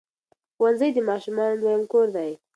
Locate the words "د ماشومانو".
0.93-1.59